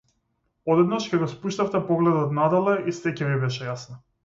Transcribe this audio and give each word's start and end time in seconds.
Одеднаш 0.75 1.05
ќе 1.11 1.19
го 1.23 1.27
спуштевте 1.33 1.83
погледот 1.91 2.35
надолу 2.41 2.75
и 2.79 2.97
сѐ 3.03 3.15
ќе 3.21 3.31
ви 3.35 3.39
беше 3.47 3.71
јасно. 3.71 4.03